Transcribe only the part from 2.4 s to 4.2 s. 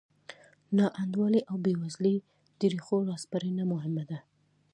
د ریښو راسپړنه مهمه ده.